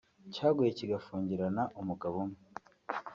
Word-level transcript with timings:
cyaguye 0.33 0.69
kigafungirna 0.77 1.63
umugabo 1.81 2.15
umwe 2.25 2.39